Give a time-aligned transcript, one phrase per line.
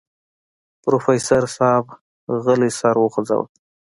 [0.83, 1.85] پروفيسر صيب
[2.43, 3.45] غلی سر وخوځوه.